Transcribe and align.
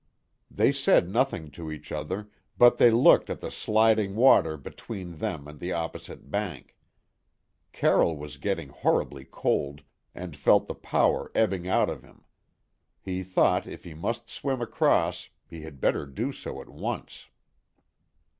They 0.49 0.71
said 0.71 1.07
nothing 1.11 1.51
to 1.51 1.69
each 1.71 1.91
other, 1.91 2.31
but 2.57 2.79
they 2.79 2.89
looked 2.89 3.29
at 3.29 3.39
the 3.39 3.51
sliding 3.51 4.15
water 4.15 4.57
between 4.57 5.17
them 5.17 5.47
and 5.47 5.59
the 5.59 5.73
opposite 5.73 6.31
bank. 6.31 6.75
Carroll 7.71 8.17
was 8.17 8.37
getting 8.37 8.69
horribly 8.69 9.25
cold, 9.25 9.83
and 10.15 10.35
felt 10.35 10.65
the 10.67 10.73
power 10.73 11.31
ebbing 11.35 11.67
out 11.67 11.87
of 11.91 12.01
him; 12.01 12.23
he 12.99 13.21
thought 13.21 13.67
if 13.67 13.83
he 13.83 13.93
must 13.93 14.27
swim 14.27 14.59
across 14.59 15.29
he 15.45 15.61
had 15.61 15.79
better 15.79 16.07
do 16.07 16.31
so 16.31 16.61
at 16.63 16.69
once. 16.69 17.27